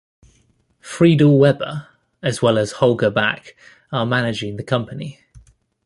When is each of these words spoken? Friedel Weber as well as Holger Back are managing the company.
Friedel 0.79 1.37
Weber 1.37 1.85
as 2.23 2.41
well 2.41 2.57
as 2.57 2.71
Holger 2.71 3.11
Back 3.11 3.55
are 3.91 4.03
managing 4.03 4.57
the 4.57 4.63
company. 4.63 5.19